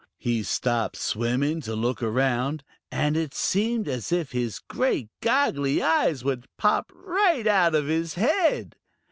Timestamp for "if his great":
4.11-5.09